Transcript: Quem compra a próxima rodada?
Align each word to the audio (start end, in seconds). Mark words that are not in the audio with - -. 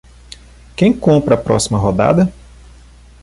Quem 0.75 0.91
compra 0.97 1.35
a 1.35 1.37
próxima 1.37 1.77
rodada? 1.77 2.33